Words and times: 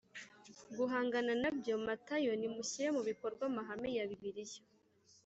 guhangana 0.77 1.33
na 1.41 1.49
byo 1.57 1.73
Matayo 1.85 2.31
Nimushyira 2.39 2.89
mu 2.97 3.01
bikorwa 3.09 3.43
amahame 3.49 3.89
ya 3.97 4.07
Bibiliya 4.09 4.61